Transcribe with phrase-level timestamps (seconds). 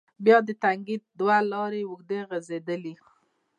[0.25, 2.93] بیا د تنگي تر دوه لارې اوږده غزیدلې،